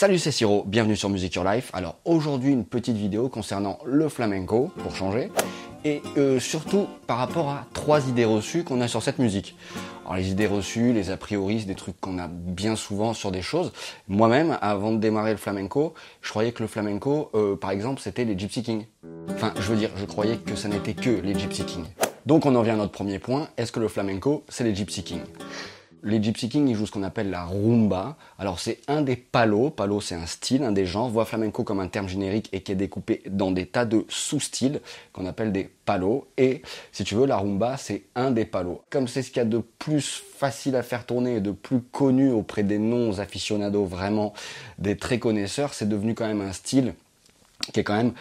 [0.00, 1.68] Salut c'est Siro, bienvenue sur Music Your Life.
[1.74, 5.30] Alors aujourd'hui une petite vidéo concernant le flamenco, pour changer,
[5.84, 9.56] et euh, surtout par rapport à trois idées reçues qu'on a sur cette musique.
[10.06, 13.30] Alors les idées reçues, les a priori, c'est des trucs qu'on a bien souvent sur
[13.30, 13.74] des choses.
[14.08, 15.92] Moi-même, avant de démarrer le flamenco,
[16.22, 18.86] je croyais que le flamenco, euh, par exemple, c'était les Gypsy Kings.
[19.28, 21.84] Enfin, je veux dire, je croyais que ça n'était que les Gypsy Kings.
[22.24, 25.02] Donc on en vient à notre premier point, est-ce que le flamenco, c'est les Gypsy
[25.02, 25.20] Kings?
[26.02, 28.16] Les Gypsy Kings, ils jouent ce qu'on appelle la rumba.
[28.38, 31.80] Alors c'est un des palos, palo c'est un style, un des genres, voit flamenco comme
[31.80, 34.80] un terme générique et qui est découpé dans des tas de sous-styles
[35.12, 36.26] qu'on appelle des palos.
[36.36, 36.62] Et
[36.92, 38.82] si tu veux, la rumba c'est un des palos.
[38.90, 41.80] Comme c'est ce qu'il y a de plus facile à faire tourner et de plus
[41.80, 44.32] connu auprès des non-aficionados, vraiment
[44.78, 46.94] des très connaisseurs, c'est devenu quand même un style
[47.72, 48.12] qui est quand même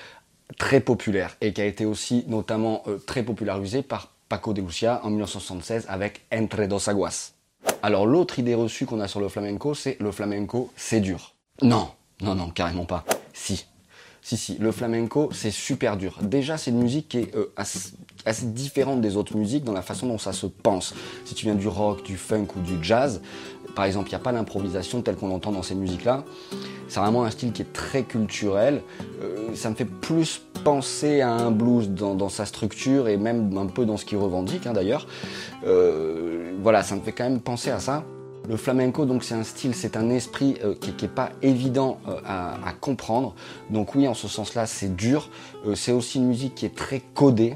[0.57, 5.01] très populaire et qui a été aussi notamment euh, très popularisé par Paco de Lucia
[5.03, 7.38] en 1976 avec Entre dos aguas.
[7.81, 11.35] Alors l'autre idée reçue qu'on a sur le flamenco, c'est le flamenco, c'est dur.
[11.61, 11.89] Non,
[12.21, 13.05] non, non, carrément pas.
[13.33, 13.67] Si.
[14.21, 16.17] Si, si, le flamenco, c'est super dur.
[16.21, 20.07] Déjà, c'est une musique qui est euh, assez, différente des autres musiques dans la façon
[20.07, 20.93] dont ça se pense.
[21.25, 23.21] Si tu viens du rock, du funk ou du jazz,
[23.75, 26.23] par exemple, il n'y a pas l'improvisation telle qu'on entend dans ces musiques-là.
[26.87, 28.81] C'est vraiment un style qui est très culturel.
[29.21, 33.67] Euh, ça me fait plus penser à un blues dans, sa structure et même un
[33.67, 35.07] peu dans ce qu'il revendique hein, d'ailleurs.
[35.65, 38.03] Euh, voilà, ça me fait quand même penser à ça.
[38.49, 42.55] Le flamenco, donc, c'est un style, c'est un esprit euh, qui n'est pas évident à,
[42.67, 43.35] à, comprendre.
[43.69, 45.29] Donc oui, en ce sens-là, c'est dur.
[45.75, 47.55] c'est aussi une musique qui est très codée.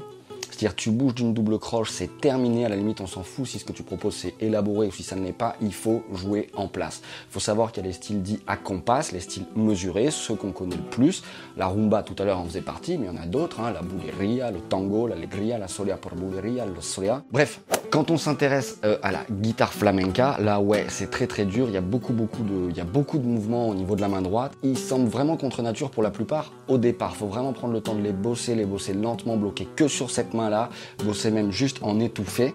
[0.64, 3.58] C'est-à-dire tu bouges d'une double croche, c'est terminé, à la limite on s'en fout si
[3.58, 6.48] ce que tu proposes c'est élaboré ou si ça ne l'est pas, il faut jouer
[6.54, 7.02] en place.
[7.28, 10.36] Il faut savoir qu'il y a les styles dits à compas, les styles mesurés, ceux
[10.36, 11.22] qu'on connaît le plus.
[11.58, 13.72] La rumba tout à l'heure en faisait partie, mais il y en a d'autres, hein,
[13.72, 17.22] la buleria, le tango, l'alegria, la solia por buleria, le solia.
[17.30, 21.68] Bref, quand on s'intéresse euh, à la guitare flamenca, là ouais, c'est très très dur,
[21.68, 24.00] il y a beaucoup beaucoup de il y a beaucoup de mouvements au niveau de
[24.00, 24.52] la main droite.
[24.62, 27.16] Ils semblent vraiment contre nature pour la plupart au départ.
[27.16, 30.32] Faut vraiment prendre le temps de les bosser, les bosser lentement, bloquer que sur cette
[30.32, 30.70] main là,
[31.04, 32.54] bosser même juste en étouffé.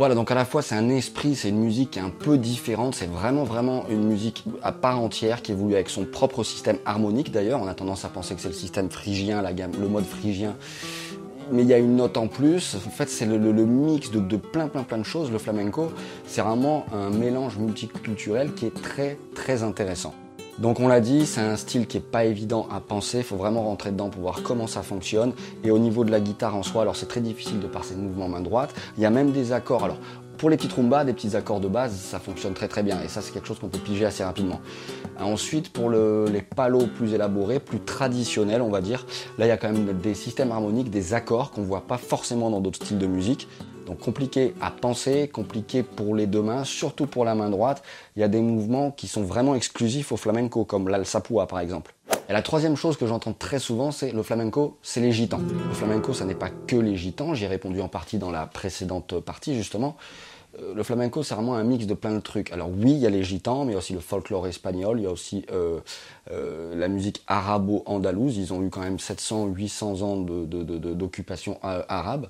[0.00, 2.38] Voilà, donc à la fois c'est un esprit, c'est une musique qui est un peu
[2.38, 6.78] différente, c'est vraiment vraiment une musique à part entière qui évolue avec son propre système
[6.86, 7.60] harmonique d'ailleurs.
[7.62, 10.56] On a tendance à penser que c'est le système phrygien, la gamme, le mode phrygien.
[11.52, 12.76] Mais il y a une note en plus.
[12.76, 13.36] En fait, c'est le,
[13.66, 15.30] mix de, de, plein plein plein de choses.
[15.30, 15.92] Le flamenco,
[16.26, 20.14] c'est vraiment un mélange multiculturel qui est très très intéressant.
[20.60, 23.36] Donc on l'a dit, c'est un style qui est pas évident à penser, il faut
[23.36, 25.32] vraiment rentrer dedans pour voir comment ça fonctionne.
[25.64, 28.00] Et au niveau de la guitare en soi, alors c'est très difficile de passer de
[28.00, 28.74] mouvement main droite.
[28.98, 29.84] Il y a même des accords.
[29.84, 29.96] Alors
[30.36, 32.98] pour les petites rumbas, des petits accords de base, ça fonctionne très très bien.
[33.02, 34.60] Et ça, c'est quelque chose qu'on peut piger assez rapidement.
[35.18, 39.06] Ensuite, pour les palos plus élaborés, plus traditionnels, on va dire,
[39.36, 42.48] là, il y a quand même des systèmes harmoniques, des accords qu'on voit pas forcément
[42.48, 43.48] dans d'autres styles de musique.
[43.90, 47.82] Donc compliqué à penser, compliqué pour les deux mains, surtout pour la main droite.
[48.14, 51.92] Il y a des mouvements qui sont vraiment exclusifs au flamenco, comme l'alsapua par exemple.
[52.28, 55.40] Et la troisième chose que j'entends très souvent, c'est le flamenco, c'est les gitans.
[55.40, 58.46] Le flamenco, ça n'est pas que les gitans, j'y ai répondu en partie dans la
[58.46, 59.96] précédente partie justement.
[60.58, 62.52] Euh, le flamenco, c'est vraiment un mix de plein de trucs.
[62.52, 64.98] Alors oui, il y a les gitans, mais il y a aussi le folklore espagnol,
[64.98, 65.80] il y a aussi euh,
[66.30, 68.36] euh, la musique arabo-andalouse.
[68.36, 72.28] Ils ont eu quand même 700-800 ans d'occupation arabe.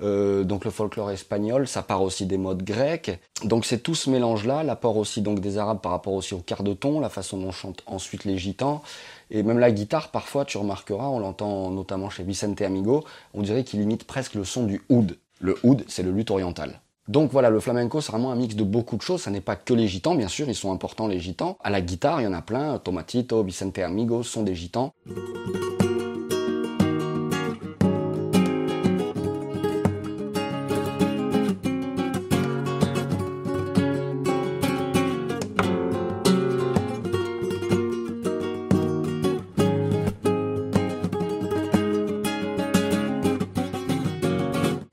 [0.00, 3.18] donc le folklore espagnol, ça part aussi des modes grecs.
[3.44, 6.62] Donc c'est tout ce mélange-là, l'apport aussi donc des arabes par rapport aussi au quart
[6.62, 8.82] de ton, la façon dont chantent ensuite les gitans.
[9.30, 13.62] Et même la guitare, parfois, tu remarqueras, on l'entend notamment chez Vicente Amigo, on dirait
[13.62, 15.18] qu'il imite presque le son du oud.
[15.38, 16.80] Le oud, c'est le luth oriental.
[17.08, 19.22] Donc voilà, le flamenco, c'est vraiment un mix de beaucoup de choses.
[19.22, 21.56] Ça n'est pas que les gitans, bien sûr, ils sont importants les gitans.
[21.62, 22.78] À la guitare, il y en a plein.
[22.78, 24.92] Tomatito, Vicente Amigos sont des gitans.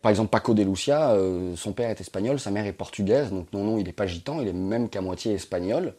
[0.01, 3.51] Par exemple, Paco de Lucia, euh, son père est espagnol, sa mère est portugaise, donc
[3.51, 5.95] non, non, il n'est pas gitan, il est même qu'à moitié espagnol.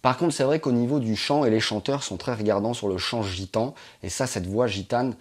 [0.00, 2.88] Par contre, c'est vrai qu'au niveau du chant, et les chanteurs sont très regardants sur
[2.88, 5.14] le chant gitan, et ça, cette voix gitane,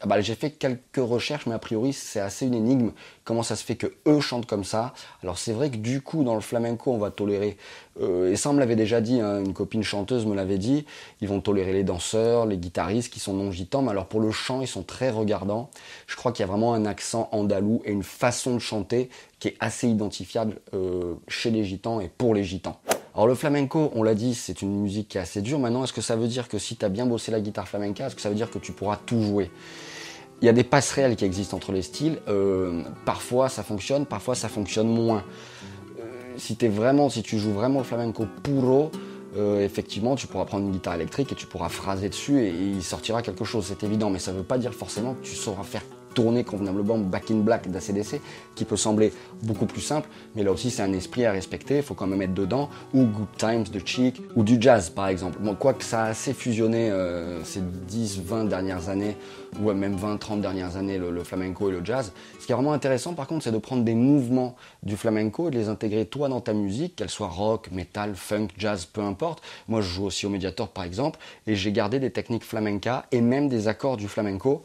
[0.00, 2.90] ah bah, j'ai fait quelques recherches, mais a priori c'est assez une énigme.
[3.24, 4.92] Comment ça se fait que eux chantent comme ça?
[5.22, 7.56] Alors c'est vrai que du coup dans le flamenco on va tolérer,
[8.00, 10.84] euh, et ça me l'avait déjà dit, hein, une copine chanteuse me l'avait dit,
[11.20, 14.30] ils vont tolérer les danseurs, les guitaristes qui sont non gitans, mais alors pour le
[14.30, 15.70] chant ils sont très regardants.
[16.06, 19.08] Je crois qu'il y a vraiment un accent andalou et une façon de chanter
[19.38, 22.80] qui est assez identifiable euh, chez les gitans et pour les gitans.
[23.14, 25.60] Alors le flamenco, on l'a dit, c'est une musique qui est assez dure.
[25.60, 28.06] Maintenant, est-ce que ça veut dire que si tu as bien bossé la guitare flamenca,
[28.06, 29.52] est-ce que ça veut dire que tu pourras tout jouer?
[30.42, 32.18] Il y a des passerelles qui existent entre les styles.
[32.26, 35.22] Euh, parfois ça fonctionne, parfois ça fonctionne moins.
[36.00, 36.02] Euh,
[36.38, 38.90] si vraiment, si tu joues vraiment le flamenco puro,
[39.36, 42.68] euh, effectivement, tu pourras prendre une guitare électrique et tu pourras phraser dessus et, et
[42.70, 44.10] il sortira quelque chose, c'est évident.
[44.10, 45.82] Mais ça ne veut pas dire forcément que tu sauras faire
[46.14, 48.20] tourner convenablement Back in Black d'ACDC,
[48.54, 49.12] qui peut sembler
[49.42, 52.22] beaucoup plus simple, mais là aussi c'est un esprit à respecter, il faut quand même
[52.22, 55.38] être dedans, ou Good Times de Chic, ou du jazz par exemple.
[55.40, 59.16] Bon, quoique ça a assez fusionné euh, ces 10-20 dernières années,
[59.60, 62.12] ou même 20-30 dernières années, le, flamenco et le jazz.
[62.40, 65.50] Ce qui est vraiment intéressant par contre, c'est de prendre des mouvements du flamenco et
[65.50, 69.42] de les intégrer toi dans ta musique, qu'elle soit rock, metal, funk, jazz, peu importe.
[69.68, 73.20] Moi je joue aussi au Mediator par exemple, et j'ai gardé des techniques flamenca et
[73.20, 74.62] même des accords du flamenco.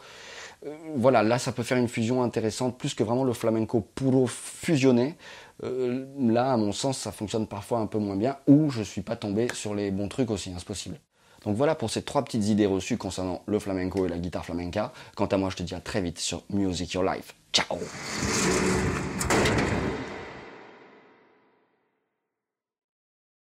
[0.66, 4.28] Euh, voilà, là ça peut faire une fusion intéressante, plus que vraiment le flamenco puro
[4.28, 5.16] fusionné.
[5.64, 9.02] Euh, là, à mon sens, ça fonctionne parfois un peu moins bien, ou je suis
[9.02, 11.00] pas tombé sur les bons trucs aussi, hein, c'est possible.
[11.46, 14.92] Donc voilà pour ces trois petites idées reçues concernant le flamenco et la guitare flamenca.
[15.16, 17.34] Quant à moi, je te dis à très vite sur Music Your Life.
[17.54, 17.78] Ciao